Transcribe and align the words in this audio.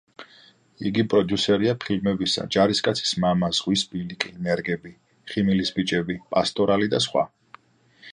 იგი 0.89 1.03
პროდიუსერია 1.13 1.73
ფილმებისა: 1.83 2.45
„ჯარისკაცის 2.55 3.11
მამა“, 3.25 3.49
„ზღვის 3.57 3.83
ბილიკი“, 3.91 4.31
„ნერგები“, 4.47 4.93
„ღიმილის 5.35 5.73
ბიჭები“, 5.77 6.17
„პასტორალი“ 6.37 6.91
და 6.95 7.03
სხვა. 7.07 7.27